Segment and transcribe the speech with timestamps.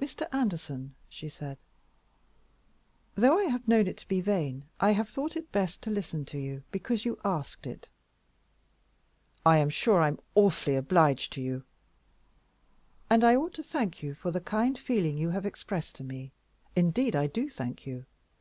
[0.00, 0.26] "Mr.
[0.34, 1.56] Anderson," she said,
[3.14, 6.24] "though I have known it to be vain, I have thought it best to listen
[6.24, 7.86] to you, because you asked it."
[9.46, 11.62] "I am sure I am awfully obliged to you."
[13.08, 16.32] "And I ought to thank you for the kind feeling you have expressed to me.
[16.74, 18.06] Indeed, I do thank you.